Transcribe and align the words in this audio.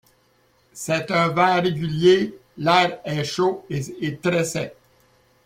C'est 0.73 1.11
un 1.11 1.27
vent 1.27 1.61
régulier, 1.61 2.33
l'air 2.57 2.99
est 3.05 3.23
chaud 3.23 3.67
et 3.69 4.17
très 4.17 4.45
sec. 4.45 4.75